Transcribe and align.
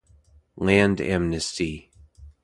Land 0.55 0.99
amnesty. 0.99 1.91